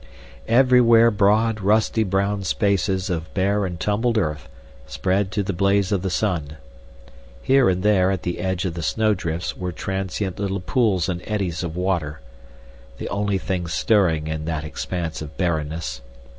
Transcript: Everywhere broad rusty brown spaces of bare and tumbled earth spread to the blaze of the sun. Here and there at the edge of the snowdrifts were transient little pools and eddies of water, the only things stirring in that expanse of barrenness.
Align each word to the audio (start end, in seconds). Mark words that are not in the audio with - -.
Everywhere 0.47 1.11
broad 1.11 1.59
rusty 1.61 2.03
brown 2.03 2.41
spaces 2.43 3.07
of 3.11 3.31
bare 3.35 3.67
and 3.67 3.79
tumbled 3.79 4.17
earth 4.17 4.49
spread 4.87 5.29
to 5.33 5.43
the 5.43 5.53
blaze 5.53 5.91
of 5.91 6.01
the 6.01 6.09
sun. 6.09 6.57
Here 7.43 7.69
and 7.69 7.83
there 7.83 8.09
at 8.09 8.23
the 8.23 8.39
edge 8.39 8.65
of 8.65 8.73
the 8.73 8.81
snowdrifts 8.81 9.55
were 9.55 9.71
transient 9.71 10.39
little 10.39 10.59
pools 10.59 11.07
and 11.07 11.21
eddies 11.27 11.61
of 11.63 11.75
water, 11.75 12.19
the 12.97 13.09
only 13.09 13.37
things 13.37 13.73
stirring 13.75 14.25
in 14.25 14.45
that 14.45 14.63
expanse 14.63 15.21
of 15.21 15.37
barrenness. 15.37 16.01